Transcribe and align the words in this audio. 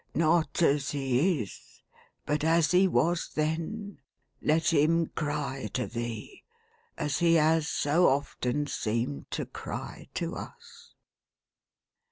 Not 0.15 0.63
as 0.63 0.89
he 0.89 1.43
is, 1.43 1.83
but 2.25 2.43
as 2.43 2.71
he 2.71 2.87
was 2.87 3.29
then, 3.35 3.99
let 4.41 4.73
him 4.73 5.05
cry 5.09 5.69
to 5.75 5.85
thee, 5.85 6.43
as 6.97 7.19
he 7.19 7.35
has 7.35 7.67
so 7.67 8.07
often 8.07 8.65
seemed 8.65 9.29
to 9.29 9.45
cry 9.45 10.09
to 10.15 10.35
us 10.37 10.95